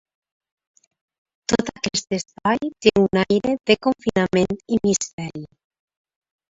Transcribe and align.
Tot 1.53 1.69
aquest 1.73 2.17
espai 2.19 2.71
té 2.87 2.95
un 3.03 3.23
aire 3.25 3.55
de 3.73 3.77
confinament 3.89 4.61
i 4.79 4.83
misteri. 4.89 5.49